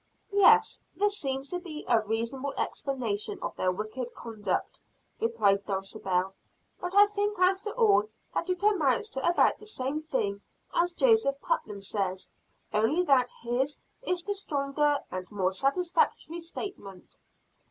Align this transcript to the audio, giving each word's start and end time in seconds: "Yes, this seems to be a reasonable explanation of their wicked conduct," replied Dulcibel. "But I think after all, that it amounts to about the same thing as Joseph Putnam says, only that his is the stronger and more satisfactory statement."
"Yes, 0.33 0.81
this 0.95 1.15
seems 1.19 1.47
to 1.49 1.59
be 1.59 1.85
a 1.87 2.01
reasonable 2.01 2.55
explanation 2.57 3.37
of 3.39 3.55
their 3.55 3.71
wicked 3.71 4.15
conduct," 4.15 4.79
replied 5.19 5.63
Dulcibel. 5.67 6.33
"But 6.79 6.95
I 6.95 7.05
think 7.05 7.37
after 7.37 7.69
all, 7.73 8.05
that 8.33 8.49
it 8.49 8.63
amounts 8.63 9.09
to 9.09 9.23
about 9.23 9.59
the 9.59 9.67
same 9.67 10.01
thing 10.01 10.41
as 10.73 10.91
Joseph 10.93 11.39
Putnam 11.39 11.81
says, 11.81 12.31
only 12.73 13.03
that 13.03 13.31
his 13.43 13.77
is 14.01 14.23
the 14.23 14.33
stronger 14.33 14.97
and 15.11 15.29
more 15.29 15.53
satisfactory 15.53 16.39
statement." 16.39 17.19